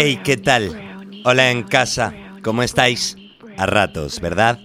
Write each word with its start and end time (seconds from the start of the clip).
Hey, 0.00 0.20
¿qué 0.22 0.36
tal? 0.36 1.02
Hola 1.24 1.50
en 1.50 1.64
casa, 1.64 2.14
¿cómo 2.44 2.62
estáis? 2.62 3.16
A 3.56 3.66
ratos, 3.66 4.20
¿verdad? 4.20 4.60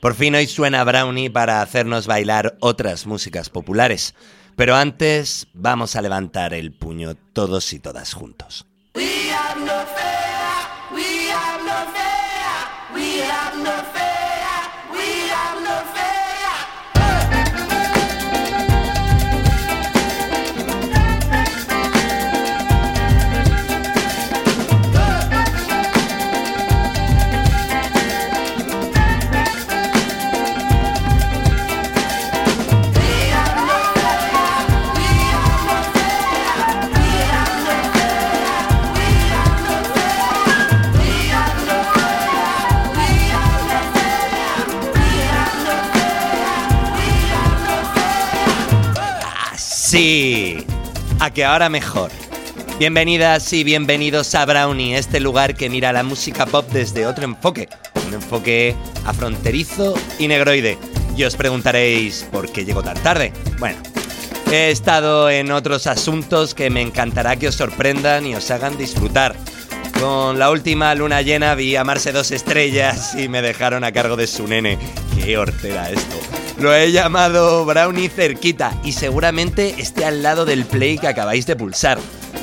Por 0.00 0.16
fin 0.16 0.34
hoy 0.34 0.48
suena 0.48 0.82
Brownie 0.82 1.30
para 1.30 1.62
hacernos 1.62 2.08
bailar 2.08 2.56
otras 2.58 3.06
músicas 3.06 3.50
populares. 3.50 4.16
Pero 4.56 4.74
antes 4.74 5.46
vamos 5.54 5.94
a 5.94 6.02
levantar 6.02 6.54
el 6.54 6.72
puño 6.72 7.14
todos 7.14 7.72
y 7.72 7.78
todas 7.78 8.14
juntos. 8.14 8.67
Sí, 49.90 50.66
a 51.18 51.30
que 51.30 51.46
ahora 51.46 51.70
mejor. 51.70 52.10
Bienvenidas 52.78 53.50
y 53.54 53.64
bienvenidos 53.64 54.34
a 54.34 54.44
Brownie, 54.44 54.98
este 54.98 55.18
lugar 55.18 55.54
que 55.54 55.70
mira 55.70 55.94
la 55.94 56.02
música 56.02 56.44
pop 56.44 56.68
desde 56.70 57.06
otro 57.06 57.24
enfoque, 57.24 57.70
un 58.06 58.12
enfoque 58.12 58.76
afronterizo 59.06 59.94
y 60.18 60.28
negroide. 60.28 60.76
Y 61.16 61.24
os 61.24 61.36
preguntaréis 61.36 62.28
por 62.30 62.52
qué 62.52 62.66
llego 62.66 62.82
tan 62.82 63.02
tarde. 63.02 63.32
Bueno, 63.58 63.78
he 64.52 64.70
estado 64.70 65.30
en 65.30 65.50
otros 65.52 65.86
asuntos 65.86 66.54
que 66.54 66.68
me 66.68 66.82
encantará 66.82 67.36
que 67.36 67.48
os 67.48 67.54
sorprendan 67.54 68.26
y 68.26 68.34
os 68.34 68.50
hagan 68.50 68.76
disfrutar. 68.76 69.34
Con 69.98 70.38
la 70.38 70.50
última 70.50 70.94
luna 70.94 71.22
llena 71.22 71.54
vi 71.54 71.76
amarse 71.76 72.12
dos 72.12 72.30
estrellas 72.30 73.14
y 73.14 73.30
me 73.30 73.40
dejaron 73.40 73.84
a 73.84 73.92
cargo 73.92 74.16
de 74.16 74.26
su 74.26 74.46
nene. 74.46 74.78
Qué 75.16 75.38
hortera 75.38 75.88
esto. 75.88 76.18
Lo 76.58 76.74
he 76.74 76.90
llamado 76.90 77.64
Brownie 77.64 78.08
cerquita 78.08 78.72
y 78.82 78.92
seguramente 78.92 79.76
esté 79.78 80.04
al 80.04 80.24
lado 80.24 80.44
del 80.44 80.64
play 80.64 80.98
que 80.98 81.06
acabáis 81.06 81.46
de 81.46 81.54
pulsar. 81.54 81.98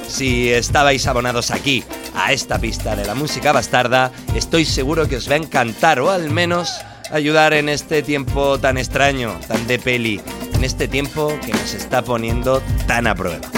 Si 0.07 0.49
estabais 0.49 1.05
abonados 1.05 1.51
aquí, 1.51 1.83
a 2.15 2.31
esta 2.31 2.57
pista 2.57 2.95
de 2.95 3.05
la 3.05 3.13
música 3.13 3.51
bastarda, 3.51 4.11
estoy 4.33 4.63
seguro 4.63 5.09
que 5.09 5.17
os 5.17 5.29
va 5.29 5.33
a 5.33 5.37
encantar 5.37 5.99
o 5.99 6.11
al 6.11 6.29
menos 6.29 6.71
ayudar 7.11 7.53
en 7.53 7.67
este 7.67 8.03
tiempo 8.03 8.57
tan 8.57 8.77
extraño, 8.77 9.37
tan 9.49 9.67
de 9.67 9.79
peli, 9.79 10.21
en 10.53 10.63
este 10.63 10.87
tiempo 10.87 11.37
que 11.45 11.51
nos 11.51 11.73
está 11.73 12.01
poniendo 12.01 12.61
tan 12.87 13.07
a 13.07 13.15
prueba. 13.15 13.54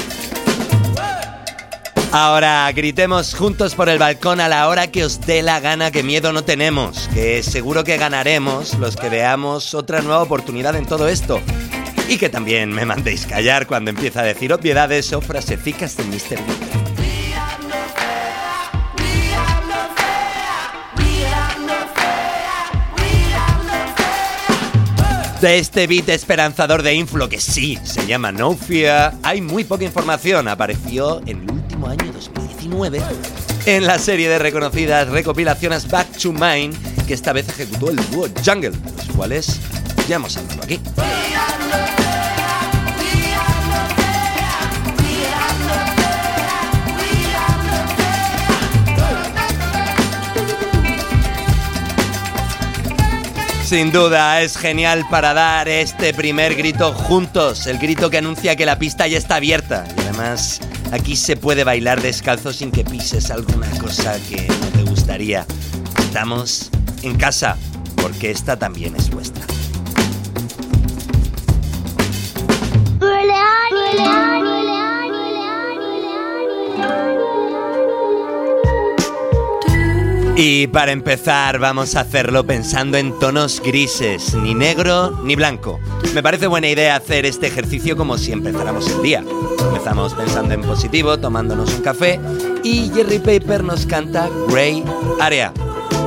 Ahora 2.20 2.72
gritemos 2.72 3.36
juntos 3.36 3.76
por 3.76 3.90
el 3.90 4.00
balcón 4.00 4.40
a 4.40 4.48
la 4.48 4.68
hora 4.70 4.88
que 4.88 5.06
os 5.06 5.22
dé 5.22 5.44
la 5.44 5.60
gana, 5.60 5.92
que 5.92 6.02
miedo 6.02 6.34
no 6.34 6.44
tenemos, 6.44 7.08
que 7.14 7.44
seguro 7.44 7.84
que 7.84 7.98
ganaremos 7.98 8.74
los 8.80 8.96
que 8.96 9.08
veamos 9.08 9.76
otra 9.76 10.02
nueva 10.02 10.24
oportunidad 10.24 10.76
en 10.76 10.88
todo 10.88 11.10
esto. 11.10 11.40
Y 12.10 12.18
que 12.18 12.30
también 12.30 12.72
me 12.72 12.86
mandéis 12.86 13.28
callar 13.28 13.68
cuando 13.68 13.92
empieza 13.92 14.22
a 14.22 14.24
decir 14.24 14.52
obviedades 14.52 15.14
o 15.14 15.22
frasecicas 15.22 15.96
de 15.96 16.06
Mr. 16.06 16.40
De 25.40 25.60
este 25.60 25.86
beat 25.86 26.10
esperanzador 26.10 26.82
de 26.82 26.96
Inflo, 26.96 27.30
que 27.30 27.40
sí, 27.40 27.78
se 27.84 28.08
llama 28.08 28.32
No 28.32 28.58
Fear, 28.58 29.14
hay 29.22 29.40
muy 29.40 29.66
poca 29.66 29.84
información. 29.84 30.48
Apareció 30.48 31.22
en 31.28 31.46
año 31.86 32.12
2019 32.12 33.02
en 33.66 33.86
la 33.86 34.00
serie 34.00 34.30
de 34.30 34.40
reconocidas 34.40 35.08
recopilaciones 35.10 35.88
Back 35.88 36.18
to 36.18 36.32
Mine, 36.32 36.72
que 37.06 37.14
esta 37.14 37.34
vez 37.34 37.48
ejecutó 37.50 37.90
el 37.90 37.98
dúo 38.10 38.28
Jungle, 38.44 38.72
de 38.72 38.92
los 38.98 39.16
cuales 39.16 39.60
ya 40.08 40.16
hemos 40.16 40.36
hablado 40.38 40.64
aquí. 40.64 40.80
Sin 53.68 53.92
duda, 53.92 54.42
es 54.42 54.56
genial 54.56 55.04
para 55.12 55.34
dar 55.34 55.68
este 55.68 56.14
primer 56.14 56.56
grito 56.56 56.94
juntos, 56.94 57.68
el 57.68 57.78
grito 57.78 58.10
que 58.10 58.18
anuncia 58.18 58.56
que 58.56 58.66
la 58.66 58.80
pista 58.80 59.08
ya 59.08 59.18
está 59.18 59.36
abierta. 59.36 59.86
Y 59.98 60.02
además, 60.04 60.62
aquí 60.92 61.16
se 61.16 61.36
puede 61.36 61.64
bailar 61.64 62.02
descalzo 62.02 62.54
sin 62.54 62.72
que 62.72 62.84
pises 62.84 63.32
alguna 63.32 63.70
cosa 63.80 64.20
que 64.30 64.48
no 64.48 64.68
te 64.68 64.84
gustaría. 64.90 65.46
Estamos 66.00 66.70
en 67.04 67.16
casa, 67.18 67.58
porque 67.96 68.32
esta 68.32 68.58
también 68.58 68.96
es 68.96 69.10
vuestra. 69.10 69.37
Y 80.40 80.68
para 80.68 80.92
empezar 80.92 81.58
vamos 81.58 81.96
a 81.96 82.02
hacerlo 82.02 82.46
pensando 82.46 83.00
en 83.00 83.18
tonos 83.18 83.60
grises, 83.60 84.36
ni 84.36 84.54
negro 84.54 85.20
ni 85.24 85.36
blanco. 85.36 85.80
Me 86.14 86.22
parece 86.22 86.46
buena 86.46 86.70
idea 86.70 86.96
hacer 86.96 87.26
este 87.26 87.48
ejercicio 87.48 87.98
como 87.98 88.20
si 88.20 88.34
empezáramos 88.34 88.88
el 88.92 89.02
día. 89.02 89.24
Empezamos 89.68 90.14
pensando 90.14 90.54
en 90.54 90.62
positivo, 90.62 91.18
tomándonos 91.18 91.74
un 91.74 91.82
café 91.82 92.20
y 92.64 92.92
Jerry 92.94 93.18
Paper 93.18 93.64
nos 93.64 93.88
canta 93.88 94.30
Grey 94.48 94.84
Area. 95.20 95.52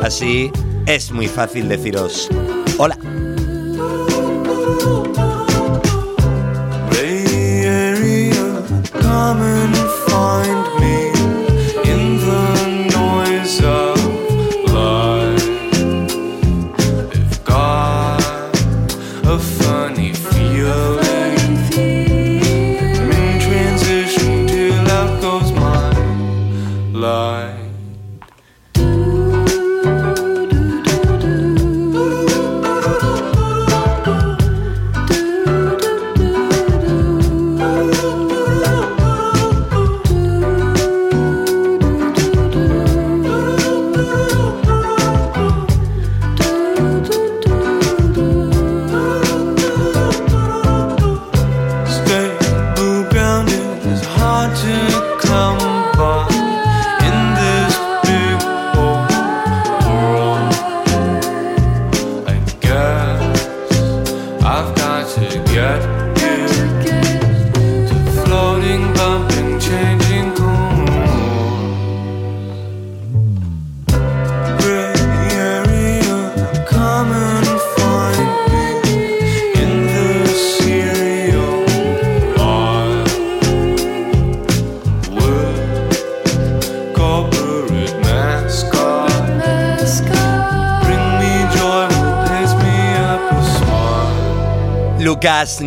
Así 0.00 0.52
es 0.86 1.10
muy 1.10 1.26
fácil 1.26 1.68
deciros 1.68 2.28
hola. 2.78 2.96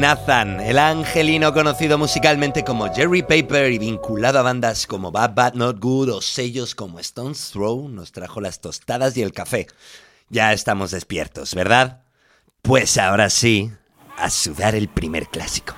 Nathan, 0.03 0.59
el 0.59 0.79
angelino 0.79 1.53
conocido 1.53 1.97
musicalmente 1.97 2.65
como 2.65 2.93
Jerry 2.93 3.21
Paper 3.21 3.71
y 3.71 3.77
vinculado 3.77 4.37
a 4.37 4.41
bandas 4.41 4.85
como 4.85 5.13
Bad 5.13 5.33
Bad 5.33 5.53
Not 5.53 5.79
Good 5.79 6.09
o 6.09 6.21
sellos 6.21 6.75
como 6.75 6.99
Stone's 6.99 7.51
Throw, 7.51 7.87
nos 7.87 8.11
trajo 8.11 8.41
las 8.41 8.59
tostadas 8.59 9.15
y 9.15 9.21
el 9.21 9.31
café. 9.31 9.65
Ya 10.27 10.51
estamos 10.51 10.91
despiertos, 10.91 11.55
¿verdad? 11.55 12.01
Pues 12.61 12.97
ahora 12.97 13.29
sí, 13.29 13.71
a 14.17 14.29
sudar 14.29 14.75
el 14.75 14.89
primer 14.89 15.27
clásico. 15.27 15.73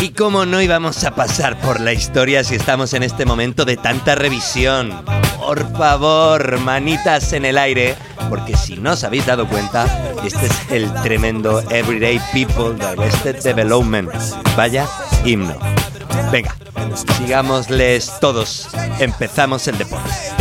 Y 0.00 0.10
cómo 0.10 0.44
no 0.46 0.60
íbamos 0.60 1.04
a 1.04 1.14
pasar 1.14 1.60
por 1.60 1.80
la 1.80 1.92
historia 1.92 2.42
si 2.44 2.54
estamos 2.54 2.92
en 2.94 3.02
este 3.02 3.24
momento 3.24 3.64
de 3.64 3.76
tanta 3.76 4.14
revisión. 4.14 4.92
Por 5.38 5.70
favor, 5.76 6.58
manitas 6.60 7.32
en 7.32 7.44
el 7.44 7.58
aire, 7.58 7.94
porque 8.28 8.56
si 8.56 8.76
no 8.76 8.92
os 8.92 9.04
habéis 9.04 9.26
dado 9.26 9.48
cuenta, 9.48 9.86
este 10.24 10.46
es 10.46 10.70
el 10.70 10.92
tremendo 11.02 11.60
Everyday 11.70 12.20
People 12.32 12.74
de 12.74 12.86
Arrested 12.86 13.42
Development. 13.42 14.10
Vaya 14.56 14.88
himno. 15.24 15.56
Venga, 16.30 16.56
sigámosles 17.18 18.12
todos. 18.20 18.68
Empezamos 18.98 19.68
el 19.68 19.78
deporte. 19.78 20.31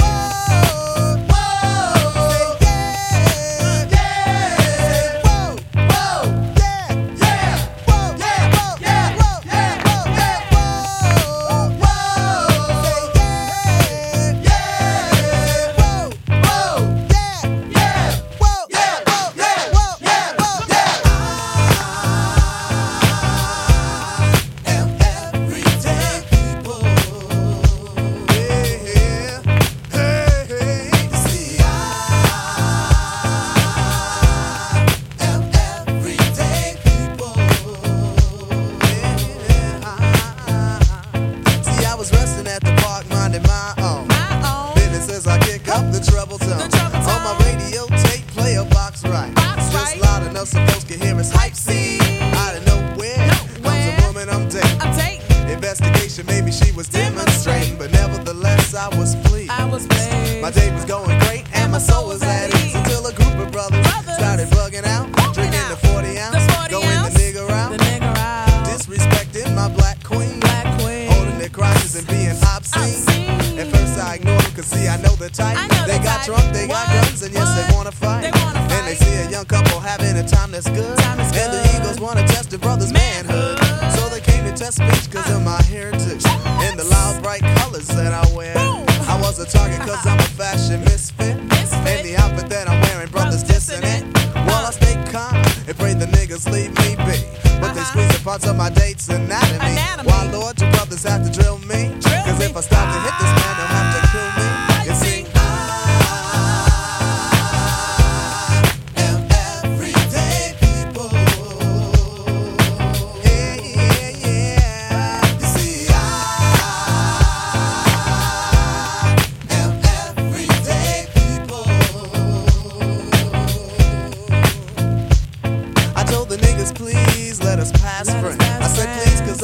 the 75.22 75.30
type. 75.30 75.56
They 75.86 76.00
got 76.00 76.18
type. 76.18 76.26
drunk, 76.26 76.54
they 76.54 76.66
what? 76.66 76.88
got 76.88 77.06
guns, 77.06 77.22
and 77.22 77.34
yes, 77.34 77.46
what? 77.46 77.70
they 77.70 77.76
wanna 77.76 77.92
fight. 77.92 78.22
They 78.24 78.32
wanna 78.42 78.60
and 78.60 78.72
fight. 78.72 78.86
they 78.86 78.96
see 78.96 79.16
a 79.22 79.30
young 79.30 79.46
couple 79.46 79.80
having 79.80 80.18
a 80.18 80.28
time 80.28 80.52
that's 80.52 80.68
good. 80.68 80.98
Time 80.98 81.20
and 81.20 81.32
good. 81.34 81.52
the 81.52 81.78
Eagles 81.78 82.00
wanna 82.00 82.28
test 82.28 82.50
the 82.50 82.58
brother's 82.58 82.92
manhood. 82.92 83.60
manhood. 83.62 84.00
So 84.00 84.10
they 84.10 84.20
came 84.20 84.44
to 84.46 84.54
test 84.58 84.80
me 84.80 85.01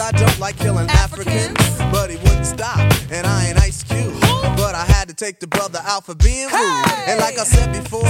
I 0.08 0.12
don't 0.12 0.40
like 0.40 0.56
killing 0.56 0.88
Africans. 0.88 1.52
Africans. 1.52 1.92
But 1.92 2.10
he 2.10 2.16
wouldn't 2.16 2.46
stop, 2.46 2.80
and 3.12 3.28
I 3.28 3.48
ain't 3.50 3.60
Ice 3.60 3.84
Cube. 3.84 4.16
But 4.56 4.74
I 4.74 4.86
had 4.88 5.10
to 5.10 5.14
take 5.14 5.42
the 5.42 5.48
brother 5.48 5.80
out 5.84 6.06
for 6.06 6.16
being 6.16 6.48
rude. 6.48 6.56
Hey. 6.56 7.12
And 7.12 7.20
like 7.20 7.38
I 7.38 7.44
said 7.44 7.74
before, 7.74 8.08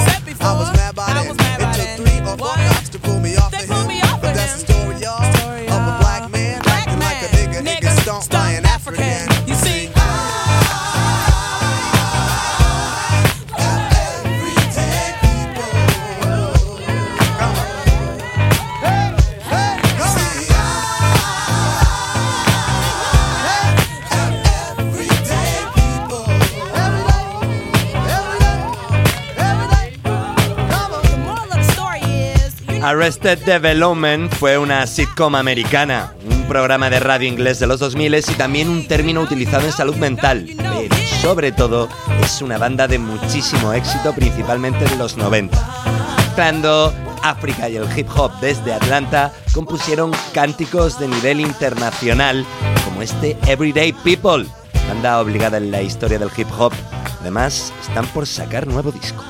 Arrested 32.98 33.38
Development 33.46 34.34
fue 34.34 34.58
una 34.58 34.88
sitcom 34.88 35.36
americana, 35.36 36.16
un 36.32 36.48
programa 36.48 36.90
de 36.90 37.00
radio 37.00 37.28
inglés 37.28 37.60
de 37.60 37.68
los 37.68 37.80
2000 37.80 38.16
y 38.16 38.22
también 38.40 38.70
un 38.70 38.88
término 38.88 39.22
utilizado 39.22 39.68
en 39.68 39.72
salud 39.72 39.96
mental, 39.98 40.48
pero 40.58 40.96
sobre 41.22 41.52
todo 41.52 41.90
es 42.24 42.42
una 42.42 42.58
banda 42.58 42.88
de 42.88 42.98
muchísimo 42.98 43.72
éxito, 43.72 44.16
principalmente 44.16 44.84
en 44.86 44.98
los 44.98 45.16
90. 45.16 45.56
Cuando 46.34 46.92
África 47.22 47.70
y 47.70 47.76
el 47.76 47.86
hip 47.96 48.08
hop 48.16 48.32
desde 48.42 48.74
Atlanta 48.74 49.32
compusieron 49.54 50.12
cánticos 50.34 51.00
de 51.00 51.08
nivel 51.08 51.40
internacional 51.40 52.48
como 52.84 53.04
este 53.04 53.38
Everyday 53.46 53.94
People, 53.94 54.48
banda 54.88 55.22
obligada 55.22 55.58
en 55.58 55.70
la 55.70 55.84
historia 55.84 56.18
del 56.18 56.32
hip 56.36 56.48
hop. 56.58 56.74
Además, 57.22 57.72
están 57.80 58.08
por 58.08 58.26
sacar 58.26 58.66
nuevo 58.66 58.92
disco. 58.92 59.24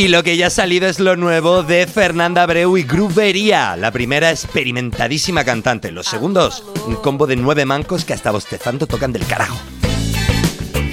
Y 0.00 0.08
lo 0.08 0.22
que 0.22 0.38
ya 0.38 0.46
ha 0.46 0.50
salido 0.50 0.88
es 0.88 0.98
lo 0.98 1.14
nuevo 1.14 1.62
de 1.62 1.86
Fernanda 1.86 2.44
Abreu 2.44 2.78
y 2.78 2.84
Grubería, 2.84 3.76
la 3.76 3.90
primera 3.90 4.30
experimentadísima 4.30 5.44
cantante. 5.44 5.92
Los 5.92 6.06
segundos, 6.06 6.64
un 6.86 6.94
combo 6.96 7.26
de 7.26 7.36
nueve 7.36 7.66
mancos 7.66 8.06
que 8.06 8.14
hasta 8.14 8.30
bostezando 8.30 8.86
tocan 8.86 9.12
del 9.12 9.26
carajo. 9.26 9.58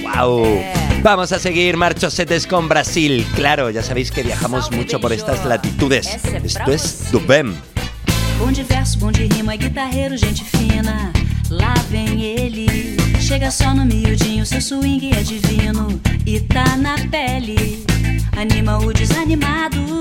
¡Wow! 0.02 0.62
Vamos 1.02 1.32
a 1.32 1.38
seguir 1.38 1.78
marchosetes 1.78 2.46
con 2.46 2.68
Brasil. 2.68 3.26
Claro, 3.34 3.70
ya 3.70 3.82
sabéis 3.82 4.10
que 4.10 4.22
viajamos 4.22 4.70
mucho 4.72 5.00
por 5.00 5.14
estas 5.14 5.42
latitudes. 5.46 6.06
Esto 6.44 6.70
es 6.70 7.10
Dubem. 7.10 7.54
Bom 8.38 8.52
de 8.52 8.62
verso, 8.64 8.98
bom 8.98 9.10
de 9.10 9.26
rima, 9.26 9.56
guitarreiro, 9.56 10.18
gente 10.18 10.44
fina. 10.44 11.14
Lá 11.48 11.72
vem 11.90 12.22
ele. 12.22 12.98
Chega 13.18 13.50
só 13.50 13.74
no 13.74 13.86
miudinho, 13.86 14.44
seu 14.44 14.60
swing 14.60 15.12
é 15.14 15.22
divino. 15.22 15.98
E 16.26 16.40
tá 16.40 16.76
na 16.76 16.96
pele. 17.10 17.88
Anima 18.38 18.78
o 18.78 18.92
desanimado, 18.92 20.00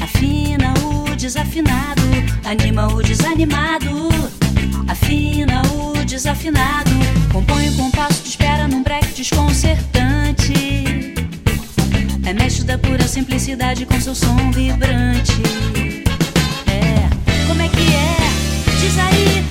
afina 0.00 0.72
o 0.84 1.16
desafinado. 1.16 2.02
Anima 2.44 2.86
o 2.86 3.02
desanimado, 3.02 4.08
afina 4.86 5.62
o 5.72 6.04
desafinado. 6.04 6.92
Compõe 7.32 7.68
o 7.70 7.76
compasso 7.76 8.22
de 8.22 8.28
espera 8.28 8.68
num 8.68 8.84
break 8.84 9.12
desconcertante. 9.12 10.54
É 12.24 12.32
mestre 12.32 12.62
da 12.62 12.78
pura 12.78 13.08
simplicidade 13.08 13.84
com 13.86 14.00
seu 14.00 14.14
som 14.14 14.52
vibrante. 14.52 15.42
É, 16.68 17.10
como 17.48 17.60
é 17.60 17.68
que 17.68 17.92
é? 17.92 18.78
Diz 18.78 18.96
aí, 19.00 19.44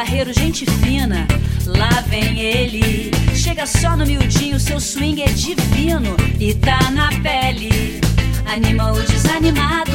guitarreiro, 0.00 0.32
gente 0.32 0.64
fina. 0.64 1.26
Lá 1.66 2.02
vem 2.08 2.40
ele, 2.40 3.10
chega 3.34 3.66
só 3.66 3.96
no 3.96 4.06
miudinho, 4.06 4.58
seu 4.58 4.80
swing 4.80 5.22
é 5.22 5.26
divino 5.26 6.16
e 6.38 6.54
tá 6.54 6.90
na 6.90 7.08
pele. 7.20 8.00
Anima 8.46 8.92
o 8.92 9.02
desanimado, 9.02 9.92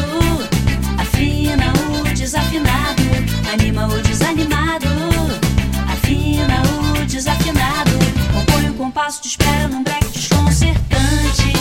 afina 1.00 1.74
o 1.90 2.04
desafinado. 2.14 3.04
Anima 3.52 3.88
o 3.88 4.02
desanimado, 4.02 4.88
afina 5.92 6.62
o 7.02 7.06
desafinado. 7.06 7.92
Compõe 8.32 8.70
o 8.70 8.74
compasso 8.76 9.24
de 9.24 9.30
espera 9.30 9.68
num 9.68 9.84
break 9.84 10.08
desconcertante. 10.10 11.54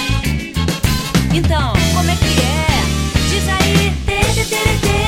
Então, 1.33 1.73
como 1.95 2.11
é 2.11 2.17
que 2.17 2.41
é? 2.43 2.67
Diz 3.31 3.49
aí, 3.49 3.93
tê, 4.05 4.21
tê, 4.35 4.45
tê, 4.45 4.65
tê. 4.83 5.05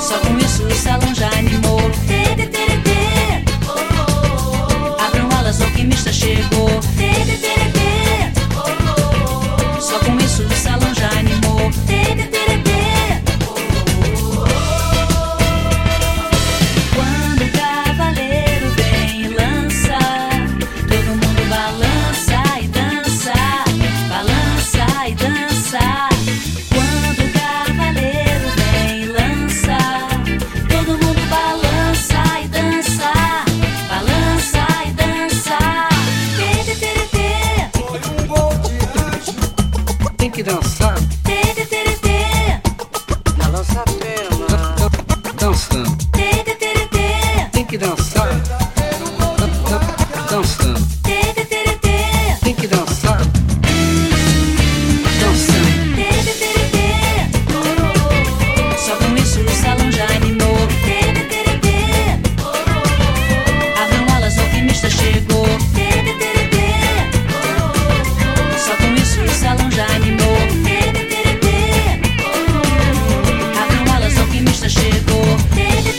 Só 0.00 0.18
com 0.18 0.36
isso 0.38 0.62
o 0.64 0.74
salão 0.74 1.15
did 7.36 7.58
it. 7.58 7.75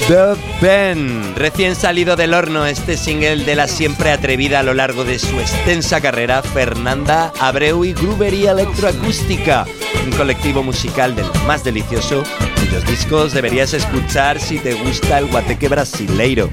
The 0.08 0.38
Ben, 0.62 1.36
recién 1.36 1.76
salido 1.76 2.16
del 2.16 2.34
horno 2.34 2.66
este 2.66 2.96
single 2.96 3.44
de 3.44 3.56
la 3.58 3.68
siempre 3.68 4.12
atrevida 4.12 4.62
a 4.62 4.64
lo 4.64 4.74
largo 4.74 5.04
de 5.04 5.20
su 5.20 5.38
extensa 5.38 6.00
carrera, 6.00 6.42
Fernanda 6.42 7.34
Abreu 7.42 7.84
y 7.84 7.92
Grubería 7.92 8.52
Electroacústica, 8.52 9.66
un 10.06 10.12
colectivo 10.12 10.64
musical 10.64 11.14
del 11.14 11.26
más 11.46 11.66
delicioso 11.66 12.24
cuyos 12.58 12.86
discos. 12.86 13.34
Deberías 13.34 13.74
escuchar 13.74 14.40
si 14.40 14.60
te 14.60 14.76
gusta 14.76 15.20
el 15.20 15.28
guateque 15.28 15.68
brasileiro. 15.68 16.50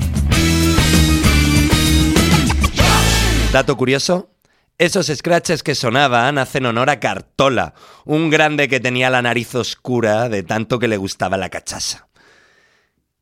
Dato 3.53 3.77
curioso, 3.77 4.31
esos 4.79 5.07
scratches 5.07 5.63
que 5.63 5.77
sonaban 5.77 6.39
hacen 6.39 6.67
honor 6.67 6.91
a 6.91 6.99
Cartola, 6.99 7.75
un 8.05 8.31
grande 8.31 8.67
que 8.67 8.81
tenía 8.81 9.11
la 9.11 9.23
nariz 9.23 9.55
oscura 9.55 10.29
de 10.29 10.43
tanto 10.43 10.81
que 10.81 10.89
le 10.89 10.97
gustaba 10.97 11.37
la 11.37 11.51
cachaza 11.51 12.09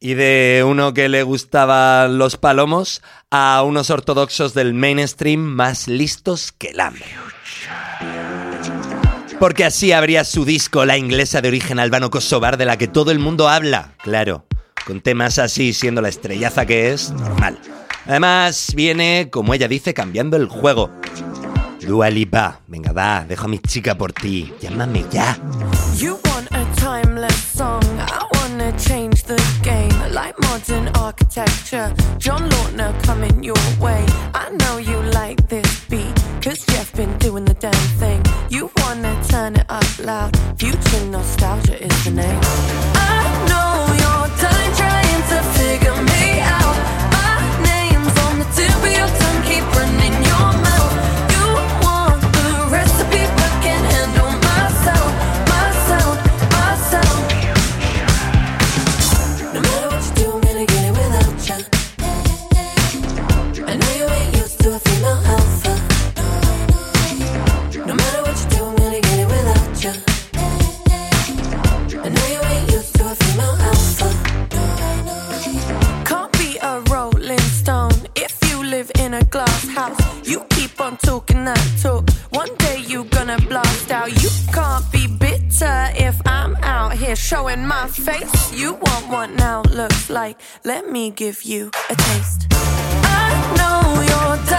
y 0.02 0.14
de 0.14 0.64
uno 0.66 0.92
que 0.94 1.08
le 1.08 1.22
gustaban 1.22 2.18
los 2.18 2.36
palomos 2.36 3.02
a 3.30 3.62
unos 3.62 3.88
ortodoxos 3.88 4.52
del 4.52 4.74
mainstream 4.74 5.38
más 5.38 5.86
listos 5.86 6.50
que 6.50 6.70
el 6.70 6.80
hambre. 6.80 7.06
Porque 9.38 9.64
así 9.64 9.92
abría 9.92 10.24
su 10.24 10.44
disco 10.44 10.84
la 10.84 10.98
inglesa 10.98 11.40
de 11.40 11.46
origen 11.46 11.78
albano-kosovar 11.78 12.56
de 12.56 12.64
la 12.64 12.78
que 12.78 12.88
todo 12.88 13.12
el 13.12 13.20
mundo 13.20 13.48
habla, 13.48 13.94
claro, 14.02 14.44
con 14.84 15.00
temas 15.00 15.38
así 15.38 15.72
siendo 15.72 16.00
la 16.00 16.08
estrellaza 16.08 16.66
que 16.66 16.92
es, 16.92 17.12
normal. 17.12 17.60
Además, 18.04 18.72
viene, 18.74 19.28
como 19.30 19.54
ella 19.54 19.68
dice, 19.68 19.94
cambiando 19.94 20.36
el 20.36 20.48
juego. 20.48 20.90
Dua 21.86 22.10
Lipa, 22.10 22.60
venga 22.66 22.90
va, 22.90 23.24
dejo 23.24 23.44
a 23.44 23.48
mi 23.48 23.60
chica 23.60 23.96
por 23.96 24.12
ti, 24.12 24.52
llámame 24.60 25.04
ya. 25.12 25.38
You 25.96 26.18
want 26.24 26.50
a 26.50 28.31
change 28.78 29.24
the 29.24 29.40
game 29.62 30.12
like 30.12 30.38
modern 30.40 30.88
architecture. 30.96 31.92
John 32.18 32.48
Lautner 32.50 32.92
coming 33.04 33.42
your 33.42 33.64
way. 33.80 34.04
I 34.34 34.50
know 34.50 34.78
you 34.78 34.98
like 35.12 35.48
this 35.48 35.84
beat, 35.86 36.14
cause 36.42 36.64
Jeff 36.66 36.92
been 36.94 37.16
doing 37.18 37.44
the 37.44 37.54
damn 37.54 37.88
thing. 38.00 38.22
You 38.50 38.70
wanna 38.78 39.14
turn 39.28 39.56
it 39.56 39.66
up 39.68 39.98
loud. 39.98 40.36
Future 40.58 41.04
nostalgia 41.06 41.82
is 41.82 42.04
the 42.04 42.10
name. 42.10 43.01
Like. 90.32 90.40
Let 90.64 90.90
me 90.90 91.10
give 91.10 91.42
you 91.42 91.70
a 91.90 91.94
taste. 91.94 92.46
I 92.50 93.30
know 93.58 94.02
you're 94.10 94.51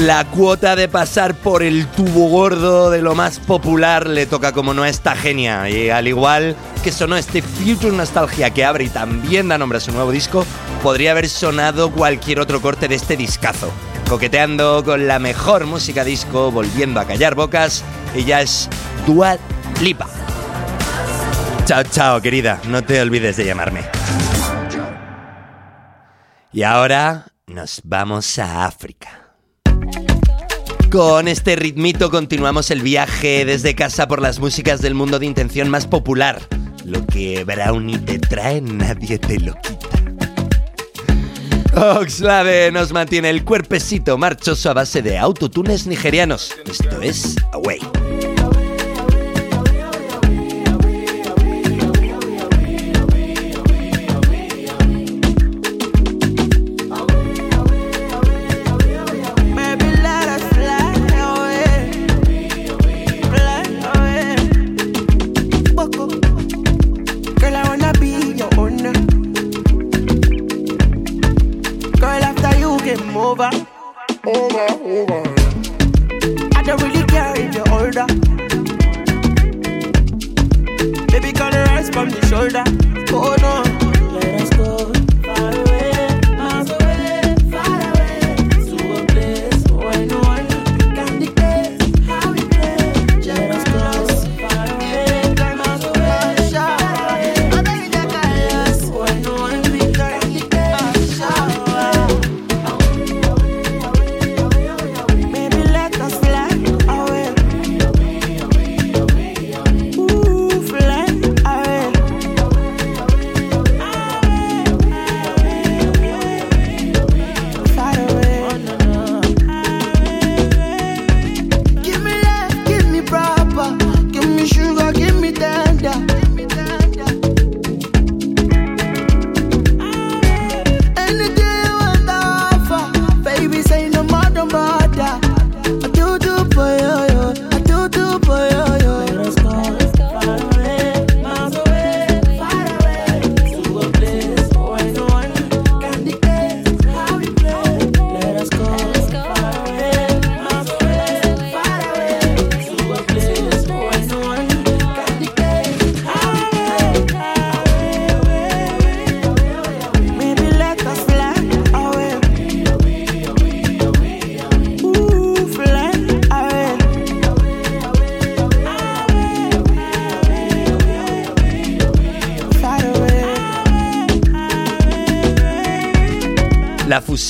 La 0.00 0.24
cuota 0.24 0.76
de 0.76 0.88
pasar 0.88 1.34
por 1.34 1.62
el 1.62 1.86
tubo 1.86 2.30
gordo 2.30 2.90
de 2.90 3.02
lo 3.02 3.14
más 3.14 3.38
popular 3.38 4.06
le 4.06 4.24
toca 4.24 4.52
como 4.52 4.72
no 4.72 4.82
a 4.82 4.88
esta 4.88 5.14
genia. 5.14 5.68
Y 5.68 5.90
al 5.90 6.08
igual 6.08 6.56
que 6.82 6.90
sonó 6.90 7.18
este 7.18 7.42
Future 7.42 7.94
Nostalgia 7.94 8.48
que 8.48 8.64
abre 8.64 8.84
y 8.84 8.88
también 8.88 9.48
da 9.48 9.58
nombre 9.58 9.76
a 9.76 9.80
su 9.82 9.92
nuevo 9.92 10.10
disco, 10.10 10.46
podría 10.82 11.10
haber 11.10 11.28
sonado 11.28 11.92
cualquier 11.92 12.40
otro 12.40 12.62
corte 12.62 12.88
de 12.88 12.94
este 12.94 13.14
discazo. 13.14 13.70
Coqueteando 14.08 14.82
con 14.86 15.06
la 15.06 15.18
mejor 15.18 15.66
música 15.66 16.02
disco, 16.02 16.50
volviendo 16.50 16.98
a 16.98 17.04
callar 17.04 17.34
bocas, 17.34 17.84
ella 18.14 18.40
es 18.40 18.70
Dua 19.06 19.36
Lipa. 19.82 20.08
Chao, 21.66 21.82
chao, 21.82 22.22
querida, 22.22 22.58
no 22.68 22.82
te 22.82 23.02
olvides 23.02 23.36
de 23.36 23.44
llamarme. 23.44 23.82
Y 26.52 26.62
ahora 26.62 27.26
nos 27.46 27.82
vamos 27.84 28.38
a 28.38 28.64
África. 28.64 29.19
Con 30.90 31.28
este 31.28 31.54
ritmito 31.54 32.10
continuamos 32.10 32.72
el 32.72 32.82
viaje 32.82 33.44
desde 33.44 33.76
casa 33.76 34.08
por 34.08 34.20
las 34.20 34.40
músicas 34.40 34.82
del 34.82 34.94
mundo 34.94 35.20
de 35.20 35.26
intención 35.26 35.68
más 35.68 35.86
popular. 35.86 36.40
Lo 36.84 37.06
que 37.06 37.44
Brownie 37.44 37.98
te 37.98 38.18
trae, 38.18 38.60
nadie 38.60 39.16
te 39.20 39.38
lo 39.38 39.54
quita. 39.54 39.88
Oxlade 42.00 42.72
nos 42.72 42.92
mantiene 42.92 43.30
el 43.30 43.44
cuerpecito 43.44 44.18
marchoso 44.18 44.70
a 44.70 44.74
base 44.74 45.00
de 45.00 45.16
autotunes 45.16 45.86
nigerianos. 45.86 46.56
Esto 46.68 47.00
es 47.00 47.36
Away. 47.52 47.78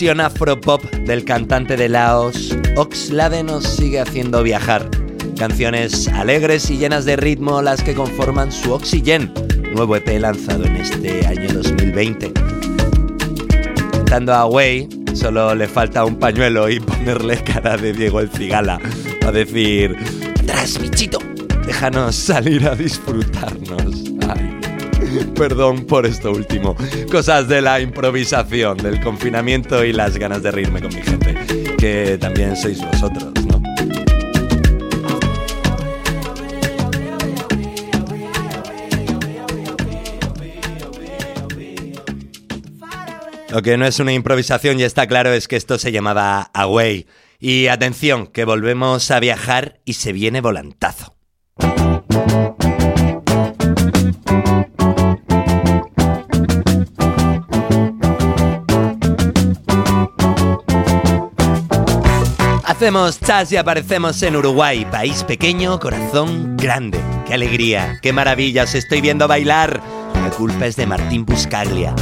La 0.00 0.04
fusión 0.04 0.20
afropop 0.22 0.82
del 1.04 1.26
cantante 1.26 1.76
de 1.76 1.90
Laos, 1.90 2.56
Oxlade 2.76 3.42
nos 3.42 3.64
sigue 3.64 4.00
haciendo 4.00 4.42
viajar. 4.42 4.88
Canciones 5.36 6.08
alegres 6.08 6.70
y 6.70 6.78
llenas 6.78 7.04
de 7.04 7.16
ritmo 7.16 7.60
las 7.60 7.82
que 7.82 7.94
conforman 7.94 8.50
su 8.50 8.72
Oxygen, 8.72 9.30
nuevo 9.74 9.96
EP 9.96 10.18
lanzado 10.18 10.64
en 10.64 10.76
este 10.76 11.26
año 11.26 11.52
2020. 11.52 12.32
Cantando 13.92 14.32
Away, 14.32 14.88
solo 15.12 15.54
le 15.54 15.68
falta 15.68 16.06
un 16.06 16.18
pañuelo 16.18 16.70
y 16.70 16.80
ponerle 16.80 17.36
cara 17.44 17.76
de 17.76 17.92
Diego 17.92 18.20
el 18.20 18.30
Cigala 18.30 18.80
a 19.26 19.30
decir, 19.30 19.98
¡Tras, 20.46 20.80
bichito! 20.80 21.18
Déjanos 21.66 22.16
salir 22.16 22.66
a 22.66 22.74
disfrutarnos. 22.74 24.02
Ay. 24.26 24.60
Perdón 25.34 25.86
por 25.86 26.06
esto 26.06 26.30
último. 26.32 26.76
Cosas 27.10 27.48
de 27.48 27.60
la 27.60 27.80
improvisación, 27.80 28.76
del 28.78 29.00
confinamiento 29.00 29.84
y 29.84 29.92
las 29.92 30.16
ganas 30.16 30.42
de 30.42 30.50
reírme 30.50 30.80
con 30.80 30.94
mi 30.94 31.02
gente. 31.02 31.34
Que 31.78 32.18
también 32.18 32.56
sois 32.56 32.80
vosotros, 32.84 33.32
¿no? 33.46 33.60
Lo 43.50 43.62
que 43.62 43.76
no 43.76 43.84
es 43.84 43.98
una 43.98 44.12
improvisación 44.12 44.78
y 44.78 44.84
está 44.84 45.08
claro 45.08 45.32
es 45.32 45.48
que 45.48 45.56
esto 45.56 45.76
se 45.76 45.90
llamaba 45.90 46.50
Away. 46.54 47.08
Y 47.40 47.66
atención, 47.66 48.28
que 48.28 48.44
volvemos 48.44 49.10
a 49.10 49.18
viajar 49.18 49.80
y 49.84 49.94
se 49.94 50.12
viene 50.12 50.40
volantazo. 50.40 51.16
Hacemos 62.80 63.20
chas 63.20 63.52
y 63.52 63.58
aparecemos 63.58 64.22
en 64.22 64.36
Uruguay, 64.36 64.86
país 64.90 65.22
pequeño, 65.22 65.78
corazón 65.78 66.56
grande. 66.56 66.98
¡Qué 67.26 67.34
alegría! 67.34 67.98
¡Qué 68.00 68.14
maravilla! 68.14 68.62
Os 68.62 68.74
estoy 68.74 69.02
viendo 69.02 69.28
bailar. 69.28 69.82
La 70.14 70.30
culpa 70.30 70.64
es 70.64 70.76
de 70.76 70.86
Martín 70.86 71.26
Buscaglia. 71.26 71.94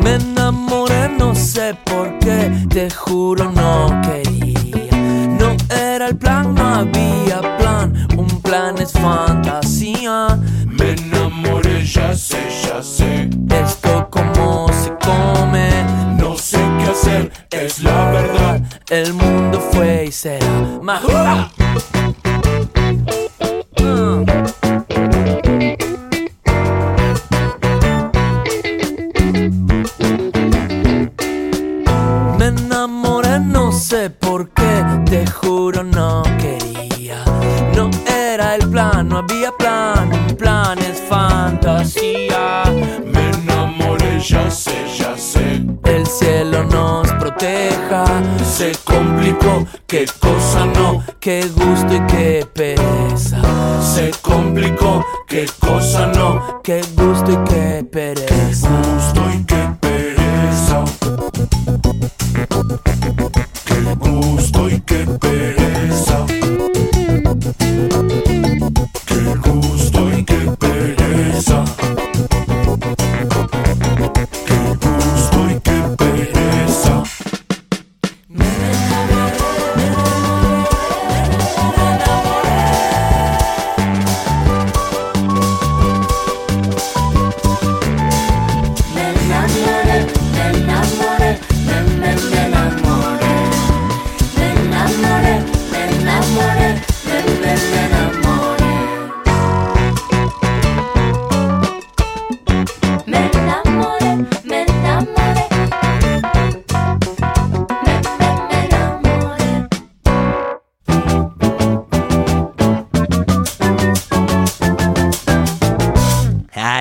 Me 0.00 0.14
enamoré, 0.14 1.08
no 1.18 1.34
sé 1.34 1.76
por 1.84 2.16
qué, 2.20 2.48
te 2.70 2.88
juro 2.90 3.50
no 3.50 4.00
quería. 4.02 4.96
No 5.36 5.56
era 5.76 6.06
el 6.06 6.16
plan, 6.16 6.54
no 6.54 6.64
había 6.64 7.58
plan, 7.58 8.06
un 8.16 8.40
plan 8.40 8.78
es 8.78 8.92
fantasía. 8.92 10.38
Me 10.64 10.92
enamoré, 10.92 11.84
ya 11.84 12.14
sé, 12.14 12.38
ya 12.62 12.80
sé. 12.84 13.28
Esto 13.50 14.06
como 14.08 14.68
se 14.72 14.94
come, 15.04 15.68
No 16.16 16.36
sé 16.36 16.58
qué 16.78 16.84
hacer, 16.84 17.32
es 17.50 17.82
la 17.82 18.12
verdad. 18.12 18.62
el 18.90 19.12
mundo 19.12 19.57
fue 20.08 20.08
y 20.08 20.12
será 20.12 21.67
Qué 51.28 51.42
gusto 51.42 51.94
y 51.94 52.00
qué 52.06 52.48
pereza. 52.54 53.42
Se 53.82 54.10
complicó, 54.22 55.04
qué 55.26 55.44
cosa 55.60 56.06
no. 56.06 56.62
Qué 56.64 56.80
gusto 56.96 57.30
y 57.30 57.36
qué 57.50 57.84
pereza. 57.84 58.70
Gusto 58.70 59.30
y 59.34 59.44
qué 59.44 59.68
pereza. 59.78 60.84
Qué 63.66 63.94
gusto 64.08 64.70
y 64.70 64.80
qué 64.80 65.06
pereza. 65.20 65.47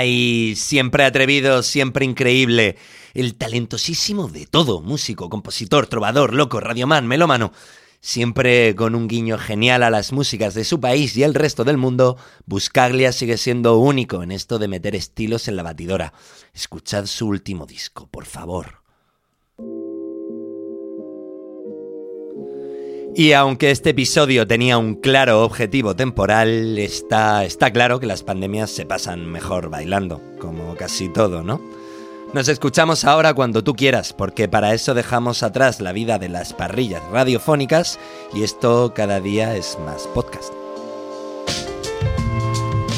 Ay, 0.07 0.55
siempre 0.55 1.03
atrevido, 1.03 1.61
siempre 1.63 2.05
increíble. 2.05 2.77
El 3.13 3.35
talentosísimo 3.35 4.29
de 4.29 4.45
todo, 4.45 4.79
músico, 4.79 5.29
compositor, 5.29 5.87
trovador, 5.87 6.33
loco, 6.33 6.61
radioman, 6.61 7.05
melómano. 7.07 7.51
Siempre 7.99 8.73
con 8.73 8.95
un 8.95 9.09
guiño 9.09 9.37
genial 9.37 9.83
a 9.83 9.89
las 9.89 10.13
músicas 10.13 10.53
de 10.53 10.63
su 10.63 10.79
país 10.79 11.17
y 11.17 11.23
el 11.23 11.33
resto 11.33 11.65
del 11.65 11.75
mundo, 11.75 12.15
Buscaglia 12.45 13.11
sigue 13.11 13.35
siendo 13.35 13.79
único 13.79 14.23
en 14.23 14.31
esto 14.31 14.59
de 14.59 14.69
meter 14.69 14.95
estilos 14.95 15.49
en 15.49 15.57
la 15.57 15.63
batidora. 15.63 16.13
Escuchad 16.53 17.05
su 17.05 17.27
último 17.27 17.65
disco, 17.65 18.07
por 18.07 18.23
favor. 18.23 18.86
Y 23.17 23.33
aunque 23.33 23.71
este 23.71 23.89
episodio 23.89 24.45
tenía 24.45 24.77
un 24.77 24.93
claro 24.93 25.43
objetivo 25.43 25.95
temporal, 25.95 26.77
está, 26.77 27.45
está 27.45 27.73
claro 27.73 27.99
que 27.99 28.05
las 28.05 28.21
pandemias 28.21 28.69
se 28.69 28.85
pasan 28.85 29.25
mejor 29.25 29.71
bailando, 29.71 30.21
como 30.39 30.75
casi 30.75 31.09
todo, 31.09 31.41
¿no? 31.41 31.59
Nos 32.35 32.47
escuchamos 32.47 33.05
ahora 33.05 33.33
cuando 33.33 33.63
tú 33.63 33.73
quieras, 33.73 34.13
porque 34.13 34.47
para 34.47 34.75
eso 34.75 34.93
dejamos 34.93 35.41
atrás 35.41 35.81
la 35.81 35.93
vida 35.93 36.19
de 36.19 36.29
las 36.29 36.53
parrillas 36.53 37.01
radiofónicas 37.11 37.97
y 38.35 38.43
esto 38.43 38.93
cada 38.95 39.19
día 39.19 39.55
es 39.55 39.79
más 39.83 40.07
podcast. 40.13 40.53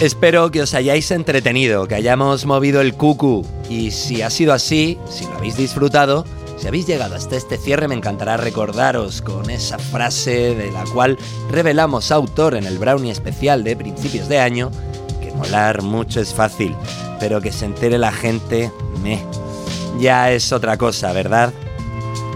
Espero 0.01 0.51
que 0.51 0.63
os 0.63 0.73
hayáis 0.73 1.11
entretenido, 1.11 1.87
que 1.87 1.95
hayamos 1.95 2.45
movido 2.45 2.81
el 2.81 2.93
cucu 2.93 3.45
y 3.69 3.91
si 3.91 4.21
ha 4.21 4.29
sido 4.29 4.51
así, 4.51 4.97
si 5.09 5.23
lo 5.23 5.35
habéis 5.35 5.55
disfrutado, 5.55 6.25
si 6.59 6.67
habéis 6.67 6.87
llegado 6.87 7.15
hasta 7.15 7.37
este 7.37 7.57
cierre 7.57 7.87
me 7.87 7.95
encantará 7.95 8.35
recordaros 8.35 9.21
con 9.21 9.49
esa 9.49 9.79
frase 9.79 10.55
de 10.55 10.71
la 10.71 10.83
cual 10.83 11.17
revelamos 11.49 12.11
autor 12.11 12.55
en 12.55 12.65
el 12.65 12.77
Brownie 12.77 13.11
especial 13.11 13.63
de 13.63 13.77
principios 13.77 14.27
de 14.27 14.39
año, 14.39 14.69
que 15.21 15.31
molar 15.31 15.81
mucho 15.81 16.19
es 16.19 16.33
fácil, 16.33 16.75
pero 17.19 17.39
que 17.39 17.53
se 17.53 17.65
entere 17.65 17.97
la 17.97 18.11
gente, 18.11 18.71
me. 19.01 19.23
Ya 19.99 20.31
es 20.31 20.51
otra 20.51 20.77
cosa, 20.77 21.13
¿verdad? 21.13 21.53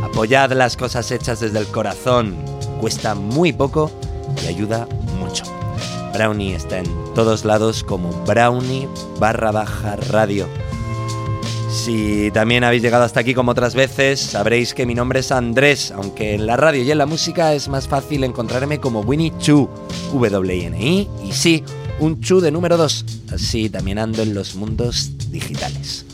Apoyad 0.03 0.51
las 0.53 0.77
cosas 0.77 1.11
hechas 1.11 1.41
desde 1.41 1.59
el 1.59 1.67
corazón, 1.67 2.35
cuesta 2.79 3.15
muy 3.15 3.51
poco 3.51 3.91
y 4.43 4.47
ayuda 4.47 4.87
mucho. 5.19 5.43
Brownie 6.13 6.55
está 6.55 6.77
en 6.79 7.13
todos 7.13 7.43
lados 7.43 7.83
como 7.83 8.09
Brownie 8.25 8.87
barra 9.19 9.51
baja 9.51 9.95
radio. 9.95 10.47
Si 11.73 12.29
también 12.31 12.63
habéis 12.63 12.83
llegado 12.83 13.03
hasta 13.03 13.21
aquí 13.21 13.33
como 13.33 13.51
otras 13.51 13.73
veces, 13.73 14.19
sabréis 14.19 14.75
que 14.75 14.85
mi 14.85 14.93
nombre 14.93 15.21
es 15.21 15.31
Andrés, 15.31 15.91
aunque 15.91 16.35
en 16.35 16.45
la 16.45 16.55
radio 16.55 16.83
y 16.83 16.91
en 16.91 16.99
la 16.99 17.07
música 17.07 17.53
es 17.55 17.67
más 17.67 17.87
fácil 17.87 18.23
encontrarme 18.23 18.79
como 18.79 19.01
Winnie 19.01 19.33
Chu, 19.39 19.67
W-I-N-I, 20.13 21.09
y 21.25 21.31
sí, 21.33 21.63
un 21.99 22.21
Chu 22.21 22.41
de 22.41 22.51
número 22.51 22.77
2. 22.77 23.05
Así 23.33 23.69
también 23.69 23.97
ando 23.97 24.21
en 24.21 24.35
los 24.35 24.53
mundos 24.53 25.11
digitales. 25.31 26.05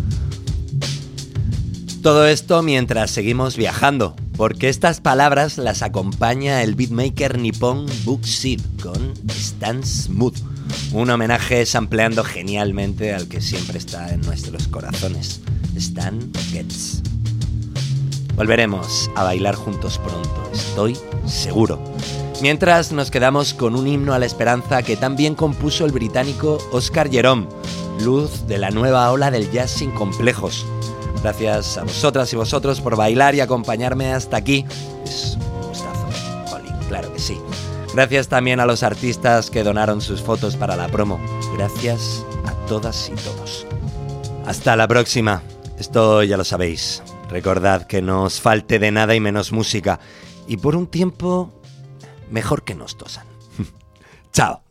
Todo 2.02 2.26
esto 2.26 2.64
mientras 2.64 3.12
seguimos 3.12 3.58
viajando, 3.58 4.16
porque 4.38 4.70
estas 4.70 5.02
palabras 5.02 5.58
las 5.58 5.82
acompaña 5.82 6.64
el 6.64 6.76
beatmaker 6.76 7.38
nipón 7.38 7.86
Buxid 8.06 8.62
con 8.82 9.14
Stan 9.28 9.86
Smooth, 9.86 10.38
un 10.94 11.10
homenaje 11.10 11.66
sampleando 11.66 12.24
genialmente 12.24 13.14
al 13.14 13.28
que 13.28 13.42
siempre 13.42 13.78
está 13.78 14.14
en 14.14 14.22
nuestros 14.22 14.70
corazones, 14.70 15.42
Stan 15.80 16.20
Getz. 16.52 17.02
Volveremos 18.36 19.10
a 19.16 19.24
bailar 19.24 19.56
juntos 19.56 19.98
pronto, 19.98 20.50
estoy 20.54 20.98
seguro. 21.26 21.80
Mientras 22.42 22.92
nos 22.92 23.10
quedamos 23.10 23.54
con 23.54 23.76
un 23.76 23.88
himno 23.88 24.14
a 24.14 24.20
la 24.20 24.26
esperanza 24.26 24.84
que 24.84 24.98
también 24.98 25.36
compuso 25.36 25.86
el 25.86 25.94
británico 25.94 26.58
Oscar 26.74 27.10
Jerome, 27.10 27.48
luz 28.02 28.46
de 28.46 28.58
la 28.58 28.72
nueva 28.72 29.10
ola 29.10 29.32
del 29.32 29.52
jazz 29.52 29.72
sin 29.72 29.92
complejos. 29.92 30.66
Gracias 31.22 31.78
a 31.78 31.84
vosotras 31.84 32.32
y 32.34 32.36
vosotros 32.36 32.82
por 32.82 32.98
bailar 32.98 33.36
y 33.36 33.40
acompañarme 33.40 34.14
hasta 34.14 34.36
aquí. 34.36 34.66
Es 35.06 35.38
un 35.38 35.68
gustazo, 35.70 36.08
Jolín, 36.50 36.76
claro 36.90 37.14
que 37.14 37.20
sí. 37.20 37.40
Gracias 37.94 38.28
también 38.28 38.60
a 38.60 38.66
los 38.66 38.84
artistas 38.84 39.50
que 39.50 39.64
donaron 39.64 40.02
sus 40.02 40.22
fotos 40.22 40.58
para 40.58 40.76
la 40.76 40.90
promo. 40.90 41.20
Gracias 41.56 42.26
a 42.46 42.52
todas 42.68 43.10
y 43.10 43.16
todos. 43.16 43.66
Hasta 44.46 44.76
la 44.76 44.88
próxima. 44.88 45.42
Esto 45.80 46.24
ya 46.24 46.36
lo 46.36 46.44
sabéis. 46.44 47.02
Recordad 47.30 47.88
que 47.88 48.02
no 48.02 48.24
os 48.24 48.42
falte 48.42 48.80
de 48.80 48.92
nada 48.92 49.16
y 49.16 49.20
menos 49.20 49.54
música. 49.54 50.00
Y 50.48 50.58
por 50.58 50.76
un 50.76 50.88
tiempo, 50.88 51.54
mejor 52.30 52.64
que 52.64 52.76
nos 52.76 52.98
tosan. 52.98 53.26
Chao. 54.34 54.62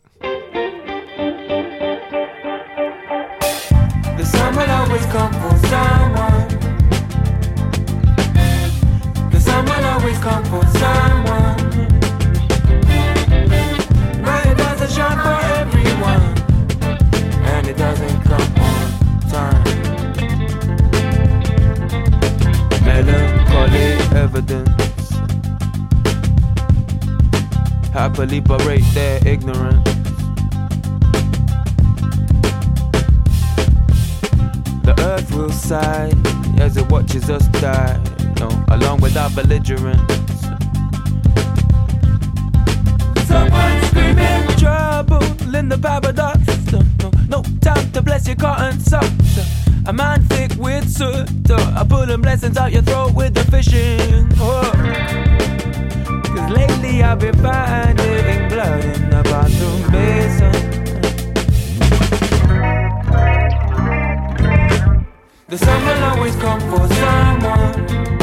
Along 39.39 39.55
with 39.55 39.75
our 39.79 39.79
belligerents. 39.83 40.41
Someone 43.27 43.81
screaming 43.83 44.47
trouble 44.57 45.55
in 45.55 45.69
the 45.69 45.77
paradox. 45.77 46.39
No, 46.71 47.11
no, 47.29 47.43
time 47.61 47.91
to 47.91 48.01
bless 48.01 48.27
your 48.27 48.35
cotton 48.35 48.79
socks. 48.79 49.39
A 49.85 49.93
man 49.93 50.21
thick 50.23 50.51
with 50.57 50.89
soot, 50.89 51.29
uh, 51.49 51.83
pulling 51.85 52.21
blessings 52.21 52.57
out 52.57 52.71
your 52.71 52.81
throat 52.83 53.13
with 53.15 53.33
the 53.33 53.43
fishing 53.51 54.29
hook. 54.35 54.73
Cause 56.25 56.51
lately 56.51 57.03
I've 57.03 57.19
been 57.19 57.37
finding 57.41 58.49
blood 58.49 58.83
in 58.83 59.09
the 59.09 59.23
bathroom 59.23 59.91
basin. 59.91 60.51
The 65.47 65.57
sun 65.57 65.85
will 65.85 66.03
always 66.03 66.35
come 66.35 66.59
for 66.59 66.87
someone. 66.93 68.18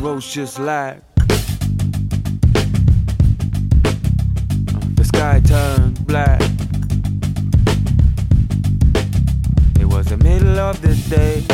Ferocious 0.00 0.58
like 0.58 1.02
the 4.94 5.04
sky 5.04 5.42
turned 5.44 6.06
black. 6.06 6.40
It 9.78 9.84
was 9.84 10.06
the 10.06 10.16
middle 10.16 10.58
of 10.58 10.80
the 10.80 10.94
day 11.10 11.44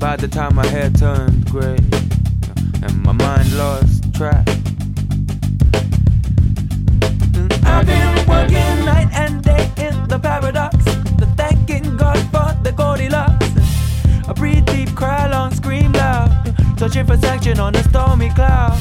by 0.00 0.16
the 0.16 0.26
time 0.26 0.56
my 0.56 0.66
hair 0.66 0.90
turned 0.90 1.48
gray 1.48 1.78
and 2.82 3.02
my 3.04 3.12
mind 3.12 3.56
lost 3.56 4.12
track. 4.12 4.48
I've 7.62 7.86
been 7.86 8.26
working 8.26 8.84
night 8.84 9.10
and 9.12 9.44
day 9.44 9.70
in 9.76 10.08
the 10.08 10.18
paradox, 10.18 10.74
the 11.22 11.26
thanking 11.36 11.96
God 11.96 12.18
for 12.32 12.52
the 12.64 12.72
Goldilocks. 12.72 13.46
I 14.28 14.32
breathe 14.32 14.66
deep, 14.66 14.92
cry 14.96 15.28
long, 15.28 15.52
scream 15.52 15.85
searching 16.78 17.06
for 17.06 17.16
section 17.16 17.58
on 17.58 17.74
a 17.74 17.82
stormy 17.84 18.28
cloud. 18.30 18.78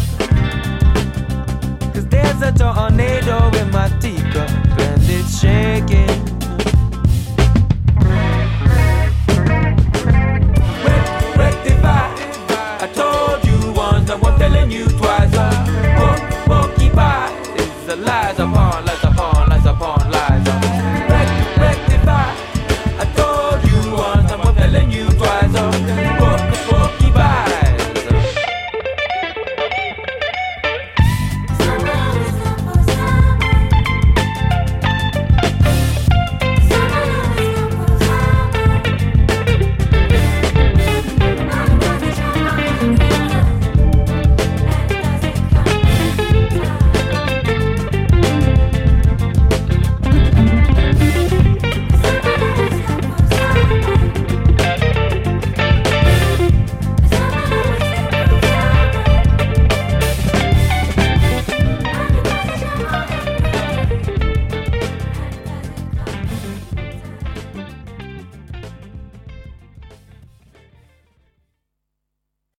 Cause 1.93 2.05
there's 2.07 2.41
a 2.41 2.51
tornado 2.51 3.49
in 3.57 3.71
my 3.71 3.87
teacup 3.99 4.49
and 4.79 5.01
it's 5.03 5.39
shaking. 5.39 6.34